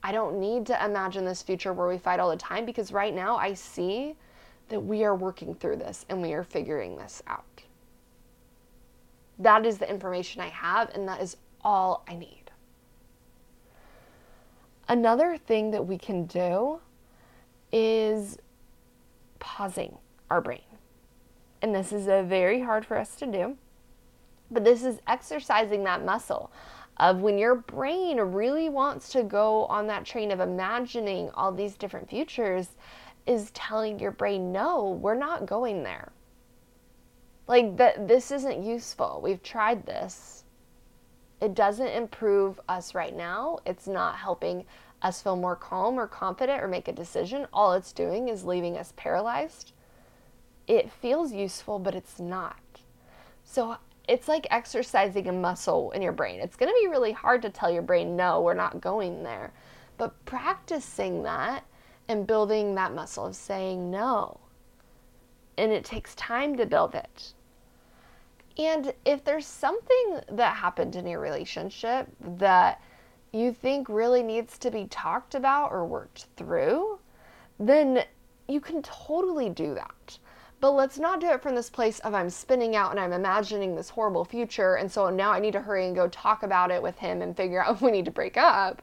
I 0.00 0.12
don't 0.12 0.38
need 0.38 0.64
to 0.66 0.84
imagine 0.84 1.24
this 1.24 1.42
future 1.42 1.72
where 1.72 1.88
we 1.88 1.98
fight 1.98 2.20
all 2.20 2.30
the 2.30 2.36
time 2.36 2.64
because 2.64 2.92
right 2.92 3.12
now 3.12 3.36
I 3.36 3.52
see 3.52 4.14
that 4.68 4.78
we 4.78 5.02
are 5.02 5.16
working 5.16 5.56
through 5.56 5.76
this 5.76 6.06
and 6.08 6.22
we 6.22 6.32
are 6.32 6.44
figuring 6.44 6.96
this 6.96 7.20
out. 7.26 7.64
That 9.40 9.66
is 9.66 9.78
the 9.78 9.90
information 9.90 10.40
I 10.40 10.50
have, 10.50 10.90
and 10.94 11.08
that 11.08 11.20
is 11.20 11.36
all 11.62 12.04
I 12.08 12.14
need. 12.14 12.52
Another 14.88 15.36
thing 15.36 15.72
that 15.72 15.84
we 15.84 15.98
can 15.98 16.26
do 16.26 16.78
is 17.72 18.38
pausing 19.40 19.98
our 20.30 20.40
brain. 20.40 20.60
And 21.60 21.74
this 21.74 21.92
is 21.92 22.06
a 22.06 22.22
very 22.22 22.60
hard 22.60 22.86
for 22.86 22.96
us 22.96 23.16
to 23.16 23.26
do, 23.26 23.56
but 24.48 24.62
this 24.64 24.84
is 24.84 25.00
exercising 25.08 25.82
that 25.84 26.04
muscle 26.04 26.52
of 27.00 27.22
when 27.22 27.38
your 27.38 27.54
brain 27.54 28.20
really 28.20 28.68
wants 28.68 29.08
to 29.08 29.22
go 29.22 29.64
on 29.64 29.86
that 29.86 30.04
train 30.04 30.30
of 30.30 30.38
imagining 30.38 31.30
all 31.30 31.50
these 31.50 31.74
different 31.76 32.08
futures 32.08 32.68
is 33.26 33.50
telling 33.52 33.98
your 33.98 34.10
brain 34.10 34.52
no 34.52 34.90
we're 35.00 35.14
not 35.14 35.46
going 35.46 35.82
there. 35.82 36.12
Like 37.48 37.78
that 37.78 38.06
this 38.06 38.30
isn't 38.30 38.62
useful. 38.62 39.20
We've 39.24 39.42
tried 39.42 39.86
this. 39.86 40.44
It 41.40 41.54
doesn't 41.54 41.88
improve 41.88 42.60
us 42.68 42.94
right 42.94 43.16
now. 43.16 43.60
It's 43.64 43.88
not 43.88 44.16
helping 44.16 44.66
us 45.00 45.22
feel 45.22 45.36
more 45.36 45.56
calm 45.56 45.98
or 45.98 46.06
confident 46.06 46.62
or 46.62 46.68
make 46.68 46.86
a 46.86 46.92
decision. 46.92 47.46
All 47.50 47.72
it's 47.72 47.94
doing 47.94 48.28
is 48.28 48.44
leaving 48.44 48.76
us 48.76 48.92
paralyzed. 48.94 49.72
It 50.66 50.92
feels 50.92 51.32
useful 51.32 51.78
but 51.78 51.94
it's 51.94 52.20
not. 52.20 52.60
So 53.42 53.78
it's 54.10 54.26
like 54.26 54.48
exercising 54.50 55.28
a 55.28 55.32
muscle 55.32 55.92
in 55.92 56.02
your 56.02 56.10
brain. 56.10 56.40
It's 56.40 56.56
going 56.56 56.68
to 56.68 56.78
be 56.82 56.88
really 56.88 57.12
hard 57.12 57.42
to 57.42 57.48
tell 57.48 57.70
your 57.70 57.82
brain, 57.82 58.16
no, 58.16 58.40
we're 58.40 58.54
not 58.54 58.80
going 58.80 59.22
there. 59.22 59.52
But 59.98 60.24
practicing 60.24 61.22
that 61.22 61.64
and 62.08 62.26
building 62.26 62.74
that 62.74 62.92
muscle 62.92 63.26
of 63.26 63.36
saying 63.36 63.88
no. 63.88 64.40
And 65.58 65.70
it 65.70 65.84
takes 65.84 66.16
time 66.16 66.56
to 66.56 66.66
build 66.66 66.96
it. 66.96 67.34
And 68.58 68.92
if 69.04 69.22
there's 69.22 69.46
something 69.46 70.20
that 70.32 70.56
happened 70.56 70.96
in 70.96 71.06
your 71.06 71.20
relationship 71.20 72.08
that 72.20 72.82
you 73.32 73.52
think 73.52 73.88
really 73.88 74.24
needs 74.24 74.58
to 74.58 74.72
be 74.72 74.86
talked 74.86 75.36
about 75.36 75.70
or 75.70 75.86
worked 75.86 76.26
through, 76.36 76.98
then 77.60 78.02
you 78.48 78.60
can 78.60 78.82
totally 78.82 79.50
do 79.50 79.72
that. 79.74 80.18
But 80.60 80.72
let's 80.72 80.98
not 80.98 81.20
do 81.20 81.30
it 81.30 81.42
from 81.42 81.54
this 81.54 81.70
place 81.70 82.00
of 82.00 82.14
I'm 82.14 82.28
spinning 82.28 82.76
out 82.76 82.90
and 82.90 83.00
I'm 83.00 83.12
imagining 83.12 83.74
this 83.74 83.88
horrible 83.88 84.26
future. 84.26 84.74
And 84.74 84.92
so 84.92 85.08
now 85.08 85.32
I 85.32 85.40
need 85.40 85.54
to 85.54 85.60
hurry 85.60 85.86
and 85.86 85.96
go 85.96 86.06
talk 86.08 86.42
about 86.42 86.70
it 86.70 86.82
with 86.82 86.98
him 86.98 87.22
and 87.22 87.36
figure 87.36 87.62
out 87.62 87.74
if 87.76 87.82
we 87.82 87.90
need 87.90 88.04
to 88.04 88.10
break 88.10 88.36
up. 88.36 88.82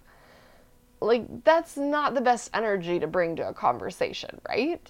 Like, 0.99 1.43
that's 1.43 1.77
not 1.77 2.15
the 2.15 2.21
best 2.21 2.49
energy 2.55 2.99
to 2.99 3.05
bring 3.05 3.35
to 3.35 3.47
a 3.47 3.53
conversation, 3.53 4.41
right? 4.49 4.81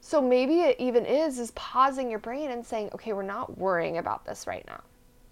So 0.00 0.22
maybe 0.22 0.60
it 0.60 0.76
even 0.78 1.04
is 1.04 1.40
is 1.40 1.50
pausing 1.52 2.08
your 2.08 2.20
brain 2.20 2.52
and 2.52 2.64
saying, 2.64 2.90
okay, 2.94 3.12
we're 3.12 3.22
not 3.22 3.58
worrying 3.58 3.98
about 3.98 4.24
this 4.24 4.46
right 4.46 4.64
now. 4.68 4.80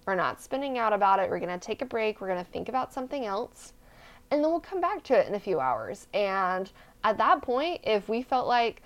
We're 0.06 0.16
not 0.16 0.40
spinning 0.40 0.78
out 0.78 0.92
about 0.92 1.20
it. 1.20 1.30
We're 1.30 1.38
going 1.38 1.56
to 1.56 1.64
take 1.64 1.82
a 1.82 1.86
break. 1.86 2.20
We're 2.20 2.28
going 2.28 2.44
to 2.44 2.50
think 2.50 2.68
about 2.68 2.92
something 2.92 3.24
else. 3.24 3.72
And 4.30 4.42
then 4.42 4.50
we'll 4.50 4.60
come 4.60 4.80
back 4.80 5.04
to 5.04 5.18
it 5.18 5.28
in 5.28 5.34
a 5.36 5.40
few 5.40 5.60
hours. 5.60 6.08
And 6.12 6.70
at 7.04 7.18
that 7.18 7.42
point, 7.42 7.80
if 7.84 8.08
we 8.08 8.22
felt 8.22 8.48
like, 8.48 8.82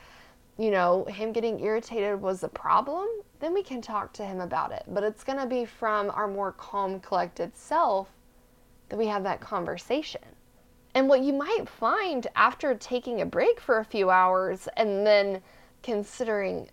you 0.61 0.71
know, 0.71 1.05
him 1.07 1.33
getting 1.33 1.59
irritated 1.61 2.21
was 2.21 2.43
a 2.43 2.49
problem, 2.49 3.09
then 3.39 3.55
we 3.55 3.63
can 3.63 3.81
talk 3.81 4.13
to 4.13 4.27
him 4.27 4.41
about 4.41 4.73
it. 4.73 4.83
But 4.89 5.03
it's 5.03 5.25
going 5.25 5.39
to 5.39 5.47
be 5.47 5.65
from 5.65 6.11
our 6.11 6.29
more 6.29 6.53
calm, 6.53 7.01
collected 7.01 7.57
self 7.57 8.09
that 8.91 8.99
we 8.99 9.07
have 9.07 9.23
that 9.23 9.41
conversation. 9.41 10.21
And 10.95 11.09
what 11.09 11.23
you 11.23 11.33
might 11.33 11.67
find 11.67 12.27
after 12.37 12.75
taking 12.75 13.23
a 13.23 13.27
break 13.27 13.59
for 13.59 13.79
a 13.79 13.85
few 13.87 14.11
hours 14.11 14.69
and 14.77 15.07
then 15.07 15.41
considering 15.83 16.69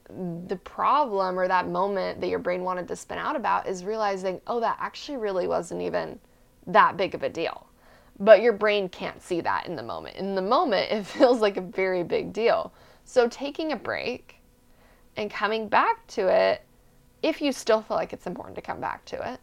the 0.47 0.57
problem 0.57 1.39
or 1.39 1.47
that 1.47 1.69
moment 1.69 2.19
that 2.19 2.27
your 2.27 2.39
brain 2.39 2.63
wanted 2.63 2.89
to 2.89 2.95
spin 2.97 3.17
out 3.17 3.37
about 3.37 3.69
is 3.69 3.85
realizing, 3.85 4.41
oh, 4.47 4.59
that 4.59 4.75
actually 4.81 5.17
really 5.17 5.47
wasn't 5.47 5.81
even 5.81 6.19
that 6.65 6.97
big 6.97 7.15
of 7.15 7.23
a 7.23 7.29
deal. 7.29 7.67
But 8.19 8.41
your 8.41 8.51
brain 8.51 8.89
can't 8.89 9.23
see 9.23 9.39
that 9.41 9.65
in 9.65 9.77
the 9.77 9.83
moment. 9.83 10.17
In 10.17 10.35
the 10.35 10.41
moment, 10.41 10.91
it 10.91 11.05
feels 11.05 11.39
like 11.39 11.55
a 11.55 11.61
very 11.61 12.03
big 12.03 12.33
deal. 12.33 12.73
So 13.07 13.29
taking 13.29 13.71
a 13.71 13.77
break 13.77 14.35
and 15.15 15.31
coming 15.31 15.69
back 15.69 16.05
to 16.07 16.27
it, 16.27 16.61
if 17.23 17.41
you 17.41 17.53
still 17.53 17.81
feel 17.81 17.95
like 17.95 18.11
it's 18.11 18.27
important 18.27 18.57
to 18.57 18.61
come 18.61 18.81
back 18.81 19.05
to 19.05 19.31
it, 19.33 19.39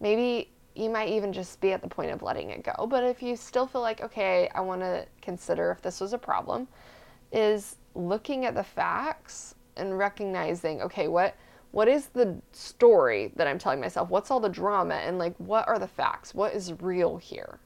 maybe 0.00 0.50
you 0.74 0.88
might 0.88 1.10
even 1.10 1.34
just 1.34 1.60
be 1.60 1.72
at 1.72 1.82
the 1.82 1.88
point 1.88 2.10
of 2.10 2.22
letting 2.22 2.48
it 2.48 2.64
go. 2.64 2.86
But 2.86 3.04
if 3.04 3.22
you 3.22 3.36
still 3.36 3.66
feel 3.66 3.82
like, 3.82 4.00
okay, 4.00 4.48
I 4.54 4.62
want 4.62 4.80
to 4.80 5.04
consider 5.20 5.70
if 5.70 5.82
this 5.82 6.00
was 6.00 6.14
a 6.14 6.18
problem, 6.18 6.66
is 7.30 7.76
looking 7.94 8.46
at 8.46 8.54
the 8.54 8.64
facts 8.64 9.54
and 9.76 9.98
recognizing, 9.98 10.80
okay, 10.80 11.08
what 11.08 11.36
what 11.72 11.88
is 11.88 12.06
the 12.06 12.40
story 12.52 13.32
that 13.36 13.46
I'm 13.46 13.58
telling 13.58 13.80
myself? 13.80 14.08
What's 14.08 14.30
all 14.30 14.40
the 14.40 14.48
drama 14.48 14.94
and 14.94 15.18
like 15.18 15.36
what 15.36 15.68
are 15.68 15.78
the 15.78 15.86
facts? 15.86 16.34
What 16.34 16.54
is 16.54 16.72
real 16.80 17.18
here? 17.18 17.60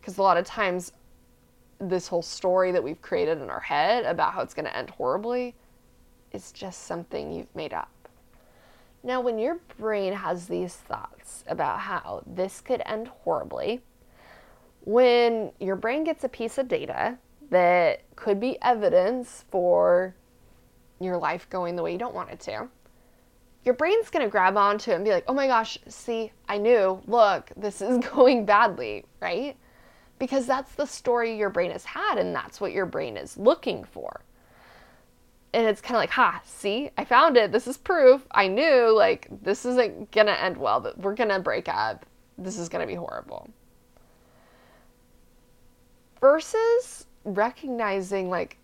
Because 0.00 0.18
a 0.18 0.22
lot 0.22 0.36
of 0.36 0.44
times 0.44 0.92
this 1.80 2.08
whole 2.08 2.22
story 2.22 2.72
that 2.72 2.82
we've 2.82 3.00
created 3.00 3.40
in 3.40 3.50
our 3.50 3.60
head 3.60 4.04
about 4.04 4.34
how 4.34 4.42
it's 4.42 4.54
going 4.54 4.66
to 4.66 4.76
end 4.76 4.90
horribly 4.90 5.54
is 6.32 6.52
just 6.52 6.82
something 6.82 7.32
you've 7.32 7.54
made 7.54 7.72
up. 7.72 7.90
Now, 9.02 9.20
when 9.20 9.38
your 9.38 9.58
brain 9.78 10.12
has 10.12 10.46
these 10.46 10.74
thoughts 10.74 11.42
about 11.46 11.80
how 11.80 12.22
this 12.26 12.60
could 12.60 12.82
end 12.84 13.08
horribly, 13.08 13.80
when 14.84 15.52
your 15.58 15.76
brain 15.76 16.04
gets 16.04 16.24
a 16.24 16.28
piece 16.28 16.58
of 16.58 16.68
data 16.68 17.18
that 17.50 18.02
could 18.14 18.38
be 18.38 18.58
evidence 18.62 19.44
for 19.50 20.14
your 21.00 21.16
life 21.16 21.48
going 21.48 21.76
the 21.76 21.82
way 21.82 21.92
you 21.92 21.98
don't 21.98 22.14
want 22.14 22.30
it 22.30 22.40
to, 22.40 22.68
your 23.64 23.74
brain's 23.74 24.10
going 24.10 24.24
to 24.24 24.30
grab 24.30 24.56
onto 24.56 24.90
it 24.90 24.94
and 24.94 25.04
be 25.04 25.10
like, 25.10 25.24
oh 25.28 25.34
my 25.34 25.46
gosh, 25.46 25.78
see, 25.88 26.32
I 26.48 26.58
knew, 26.58 27.02
look, 27.06 27.50
this 27.56 27.80
is 27.80 27.98
going 28.14 28.44
badly, 28.44 29.04
right? 29.20 29.56
Because 30.20 30.46
that's 30.46 30.72
the 30.74 30.86
story 30.86 31.36
your 31.36 31.50
brain 31.50 31.72
has 31.72 31.84
had 31.84 32.18
and 32.18 32.32
that's 32.32 32.60
what 32.60 32.70
your 32.70 32.86
brain 32.86 33.16
is 33.16 33.36
looking 33.36 33.82
for. 33.82 34.20
And 35.52 35.66
it's 35.66 35.80
kind 35.80 35.96
of 35.96 36.00
like, 36.00 36.10
ha, 36.10 36.40
see, 36.44 36.90
I 36.96 37.04
found 37.04 37.36
it. 37.36 37.50
This 37.50 37.66
is 37.66 37.76
proof. 37.76 38.24
I 38.30 38.46
knew, 38.46 38.94
like, 38.94 39.26
this 39.42 39.64
isn't 39.64 40.12
going 40.12 40.28
to 40.28 40.40
end 40.40 40.56
well, 40.56 40.92
we're 40.98 41.16
going 41.16 41.30
to 41.30 41.40
break 41.40 41.68
up. 41.68 42.06
This 42.38 42.56
is 42.56 42.68
going 42.68 42.82
to 42.82 42.86
be 42.86 42.94
horrible. 42.94 43.50
Versus 46.20 47.06
recognizing, 47.24 48.30
like, 48.30 48.58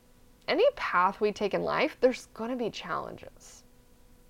any 0.47 0.67
path 0.77 1.21
we 1.21 1.33
take 1.33 1.55
in 1.55 1.63
life, 1.63 1.97
there's 2.01 2.27
going 2.35 2.51
to 2.51 2.57
be 2.57 2.71
challenges. 2.71 3.65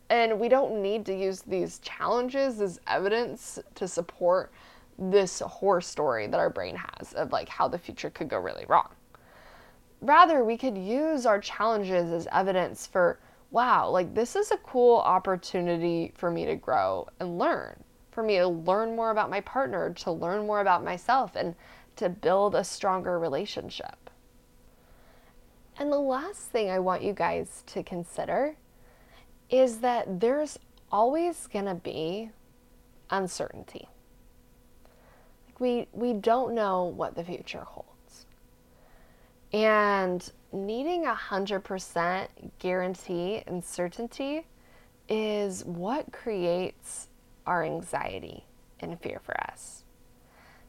And 0.08 0.38
we 0.40 0.48
don't 0.48 0.80
need 0.80 1.04
to 1.06 1.14
use 1.14 1.42
these 1.42 1.80
challenges 1.80 2.60
as 2.60 2.80
evidence 2.86 3.58
to 3.74 3.86
support 3.86 4.50
this 4.98 5.40
horror 5.40 5.80
story 5.80 6.26
that 6.26 6.40
our 6.40 6.50
brain 6.50 6.76
has 6.76 7.12
of 7.12 7.32
like 7.32 7.48
how 7.48 7.68
the 7.68 7.78
future 7.78 8.10
could 8.10 8.28
go 8.28 8.38
really 8.38 8.64
wrong. 8.68 8.88
Rather, 10.00 10.44
we 10.44 10.56
could 10.56 10.76
use 10.76 11.26
our 11.26 11.40
challenges 11.40 12.12
as 12.12 12.28
evidence 12.32 12.86
for 12.86 13.18
wow, 13.50 13.88
like 13.88 14.14
this 14.14 14.36
is 14.36 14.50
a 14.50 14.56
cool 14.58 14.98
opportunity 14.98 16.12
for 16.14 16.30
me 16.30 16.44
to 16.44 16.56
grow 16.56 17.06
and 17.20 17.38
learn, 17.38 17.82
for 18.10 18.22
me 18.22 18.36
to 18.36 18.48
learn 18.48 18.96
more 18.96 19.10
about 19.10 19.30
my 19.30 19.40
partner, 19.40 19.92
to 19.94 20.10
learn 20.10 20.46
more 20.46 20.60
about 20.60 20.84
myself, 20.84 21.36
and 21.36 21.54
to 21.96 22.08
build 22.08 22.54
a 22.54 22.64
stronger 22.64 23.18
relationship. 23.18 24.10
And 25.78 25.92
the 25.92 25.98
last 25.98 26.40
thing 26.40 26.70
I 26.70 26.78
want 26.78 27.02
you 27.02 27.12
guys 27.12 27.62
to 27.68 27.82
consider 27.82 28.56
is 29.48 29.78
that 29.78 30.20
there's 30.20 30.58
always 30.90 31.46
going 31.46 31.66
to 31.66 31.74
be 31.74 32.30
uncertainty. 33.10 33.88
We 35.58 35.88
we 35.92 36.12
don't 36.12 36.54
know 36.54 36.84
what 36.84 37.14
the 37.14 37.24
future 37.24 37.64
holds. 37.64 38.26
And 39.52 40.30
needing 40.52 41.06
a 41.06 41.14
100% 41.14 42.28
guarantee 42.58 43.42
and 43.46 43.64
certainty 43.64 44.44
is 45.08 45.64
what 45.64 46.12
creates 46.12 47.08
our 47.46 47.64
anxiety 47.64 48.44
and 48.80 49.00
fear 49.00 49.20
for 49.22 49.40
us. 49.40 49.84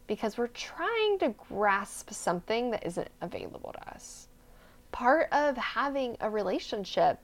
Because 0.05 0.37
we're 0.37 0.47
trying 0.47 1.19
to 1.19 1.35
grasp 1.49 2.11
something 2.11 2.71
that 2.71 2.85
isn't 2.85 3.09
available 3.21 3.73
to 3.73 3.89
us. 3.93 4.29
Part 4.91 5.27
of 5.33 5.57
having 5.57 6.15
a 6.21 6.29
relationship 6.29 7.19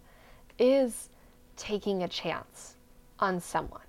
is 0.60 1.10
taking 1.56 2.04
a 2.04 2.08
chance 2.08 2.76
on 3.20 3.40
someone. 3.40 3.80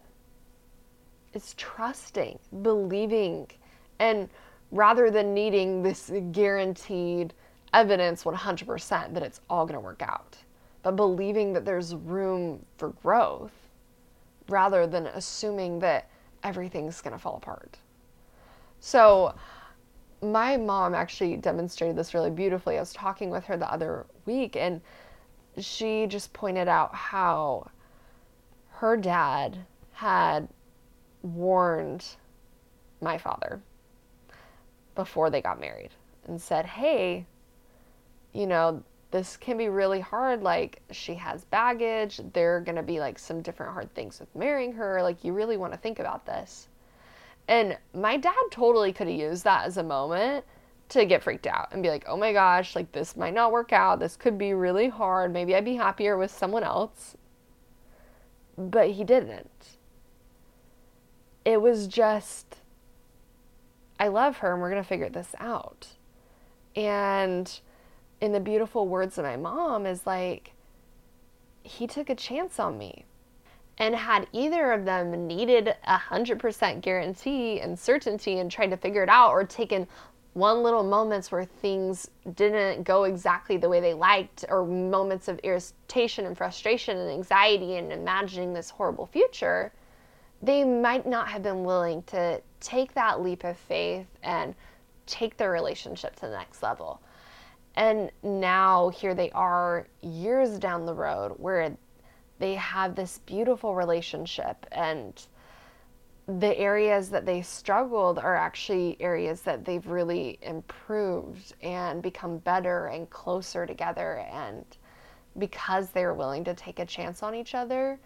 It's 1.32 1.54
trusting, 1.58 2.38
believing, 2.62 3.48
and 3.98 4.28
rather 4.70 5.10
than 5.10 5.32
needing 5.32 5.82
this 5.82 6.10
guaranteed 6.32 7.32
evidence 7.72 8.24
100% 8.24 9.14
that 9.14 9.22
it's 9.22 9.40
all 9.48 9.64
going 9.64 9.74
to 9.74 9.80
work 9.80 10.02
out, 10.02 10.36
but 10.82 10.96
believing 10.96 11.52
that 11.52 11.64
there's 11.64 11.94
room 11.94 12.64
for 12.76 12.90
growth 12.90 13.52
rather 14.48 14.86
than 14.86 15.06
assuming 15.06 15.78
that 15.78 16.08
everything's 16.42 17.00
going 17.00 17.12
to 17.12 17.18
fall 17.18 17.36
apart. 17.36 17.78
So, 18.80 19.34
my 20.22 20.56
mom 20.56 20.94
actually 20.94 21.36
demonstrated 21.36 21.96
this 21.96 22.14
really 22.14 22.30
beautifully. 22.30 22.76
I 22.76 22.80
was 22.80 22.92
talking 22.92 23.28
with 23.30 23.44
her 23.44 23.56
the 23.56 23.70
other 23.70 24.06
week, 24.24 24.56
and 24.56 24.80
she 25.58 26.06
just 26.06 26.32
pointed 26.32 26.66
out 26.66 26.94
how 26.94 27.70
her 28.70 28.96
dad 28.96 29.58
had 29.92 30.48
warned 31.22 32.06
my 33.00 33.18
father 33.18 33.62
before 34.94 35.30
they 35.30 35.40
got 35.40 35.60
married 35.60 35.90
and 36.26 36.40
said, 36.40 36.66
Hey, 36.66 37.26
you 38.32 38.46
know, 38.46 38.82
this 39.10 39.36
can 39.36 39.56
be 39.56 39.68
really 39.68 40.00
hard. 40.00 40.42
Like, 40.42 40.82
she 40.90 41.14
has 41.14 41.44
baggage. 41.44 42.20
There 42.32 42.56
are 42.56 42.60
going 42.60 42.76
to 42.76 42.82
be 42.82 42.98
like 42.98 43.18
some 43.18 43.42
different 43.42 43.72
hard 43.72 43.94
things 43.94 44.18
with 44.18 44.34
marrying 44.34 44.72
her. 44.72 45.02
Like, 45.02 45.22
you 45.22 45.32
really 45.32 45.56
want 45.56 45.72
to 45.72 45.78
think 45.78 46.00
about 46.00 46.26
this. 46.26 46.68
And 47.46 47.78
my 47.94 48.16
dad 48.16 48.34
totally 48.50 48.92
could 48.92 49.06
have 49.06 49.16
used 49.16 49.44
that 49.44 49.66
as 49.66 49.76
a 49.76 49.82
moment 49.82 50.44
to 50.90 51.04
get 51.04 51.22
freaked 51.22 51.46
out 51.46 51.68
and 51.72 51.82
be 51.82 51.88
like, 51.88 52.04
oh 52.06 52.16
my 52.16 52.32
gosh, 52.32 52.74
like 52.74 52.92
this 52.92 53.16
might 53.16 53.34
not 53.34 53.52
work 53.52 53.72
out. 53.72 54.00
This 54.00 54.16
could 54.16 54.38
be 54.38 54.54
really 54.54 54.88
hard. 54.88 55.32
Maybe 55.32 55.54
I'd 55.54 55.64
be 55.64 55.76
happier 55.76 56.16
with 56.16 56.30
someone 56.30 56.64
else. 56.64 57.16
But 58.56 58.90
he 58.90 59.04
didn't. 59.04 59.78
It 61.44 61.60
was 61.60 61.86
just, 61.86 62.56
I 63.98 64.08
love 64.08 64.38
her 64.38 64.52
and 64.52 64.60
we're 64.60 64.70
going 64.70 64.82
to 64.82 64.88
figure 64.88 65.08
this 65.08 65.34
out. 65.38 65.88
And 66.76 67.60
in 68.20 68.32
the 68.32 68.40
beautiful 68.40 68.88
words 68.88 69.18
of 69.18 69.24
my 69.24 69.36
mom 69.36 69.86
is 69.86 70.06
like, 70.06 70.52
he 71.62 71.86
took 71.86 72.10
a 72.10 72.14
chance 72.14 72.58
on 72.58 72.78
me. 72.78 73.04
And 73.76 73.96
had 73.96 74.28
either 74.32 74.70
of 74.72 74.84
them 74.84 75.26
needed 75.26 75.74
a 75.84 75.98
100% 75.98 76.80
guarantee 76.80 77.60
and 77.60 77.76
certainty 77.76 78.38
and 78.38 78.48
tried 78.48 78.70
to 78.70 78.76
figure 78.76 79.02
it 79.02 79.08
out 79.08 79.30
or 79.30 79.44
taken 79.44 79.88
one 80.34 80.62
little 80.62 80.82
moments 80.82 81.32
where 81.32 81.44
things 81.44 82.10
didn't 82.34 82.82
go 82.82 83.04
exactly 83.04 83.56
the 83.56 83.68
way 83.68 83.80
they 83.80 83.94
liked 83.94 84.44
or 84.48 84.64
moments 84.64 85.28
of 85.28 85.38
irritation 85.40 86.26
and 86.26 86.36
frustration 86.36 86.98
and 86.98 87.10
anxiety 87.10 87.76
and 87.76 87.92
imagining 87.92 88.52
this 88.52 88.70
horrible 88.70 89.06
future, 89.06 89.72
they 90.44 90.64
might 90.64 91.06
not 91.06 91.28
have 91.28 91.42
been 91.42 91.64
willing 91.64 92.02
to 92.02 92.40
take 92.60 92.94
that 92.94 93.22
leap 93.22 93.44
of 93.44 93.56
faith 93.56 94.06
and 94.22 94.54
take 95.06 95.36
their 95.36 95.50
relationship 95.50 96.14
to 96.16 96.22
the 96.22 96.36
next 96.36 96.62
level. 96.62 97.00
And 97.76 98.10
now 98.22 98.90
here 98.90 99.14
they 99.14 99.30
are 99.30 99.86
years 100.02 100.58
down 100.58 100.86
the 100.86 100.94
road 100.94 101.34
where 101.38 101.76
they 102.38 102.54
have 102.54 102.94
this 102.94 103.18
beautiful 103.26 103.74
relationship 103.74 104.66
and 104.72 105.26
the 106.26 106.56
areas 106.58 107.10
that 107.10 107.26
they 107.26 107.42
struggled 107.42 108.18
are 108.18 108.34
actually 108.34 108.96
areas 109.00 109.42
that 109.42 109.64
they've 109.64 109.86
really 109.86 110.38
improved 110.42 111.54
and 111.62 112.02
become 112.02 112.38
better 112.38 112.86
and 112.86 113.10
closer 113.10 113.66
together 113.66 114.26
and 114.32 114.64
because 115.36 115.90
they 115.90 116.04
were 116.04 116.14
willing 116.14 116.44
to 116.44 116.54
take 116.54 116.78
a 116.78 116.86
chance 116.86 117.22
on 117.22 117.34
each 117.34 117.54
other 117.54 117.98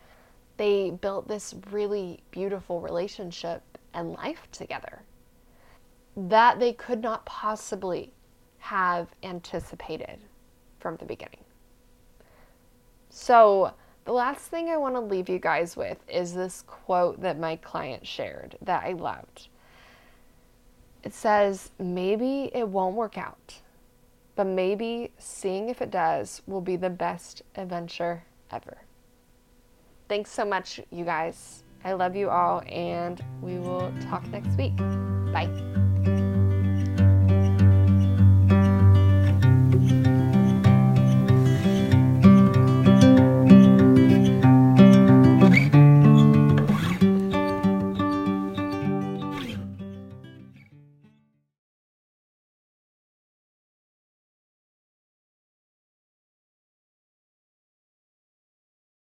they 0.59 0.90
built 0.90 1.27
this 1.27 1.55
really 1.71 2.21
beautiful 2.31 2.81
relationship 2.81 3.62
and 3.94 4.12
life 4.12 4.47
together 4.53 5.03
that 6.16 6.59
they 6.59 6.73
could 6.73 7.01
not 7.01 7.25
possibly 7.25 8.12
have 8.59 9.09
anticipated 9.23 10.18
from 10.81 10.97
the 10.97 11.05
beginning. 11.05 11.44
So, 13.09 13.73
the 14.05 14.12
last 14.12 14.47
thing 14.47 14.68
I 14.68 14.77
want 14.77 14.94
to 14.94 15.01
leave 15.01 15.29
you 15.29 15.38
guys 15.38 15.77
with 15.77 15.99
is 16.09 16.35
this 16.35 16.62
quote 16.66 17.21
that 17.21 17.38
my 17.38 17.57
client 17.57 18.07
shared 18.07 18.57
that 18.62 18.85
I 18.85 18.92
loved. 18.92 19.49
It 21.05 21.14
says, 21.14 21.71
Maybe 21.79 22.51
it 22.53 22.68
won't 22.68 22.97
work 22.97 23.16
out, 23.16 23.61
but 24.35 24.47
maybe 24.47 25.12
seeing 25.18 25.68
if 25.68 25.81
it 25.81 25.90
does 25.90 26.42
will 26.47 26.61
be 26.61 26.77
the 26.77 26.90
best 26.90 27.42
adventure 27.55 28.25
ever. 28.51 28.79
Thanks 30.09 30.31
so 30.31 30.44
much, 30.44 30.81
you 30.90 31.05
guys. 31.05 31.64
I 31.85 31.92
love 31.92 32.16
you 32.16 32.31
all, 32.31 32.62
and 32.66 33.23
we 33.40 33.59
will 33.59 33.92
talk 34.09 34.27
next 34.29 34.57
week. 34.57 34.77
Bye. 35.33 35.49